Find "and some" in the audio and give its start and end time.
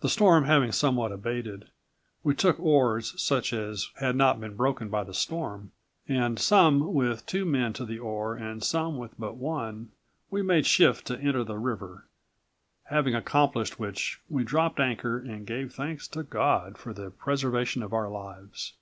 6.08-6.92, 8.34-8.98